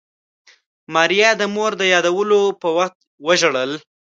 [0.93, 3.71] ماريا د مور د يادولو په وخت وژړل.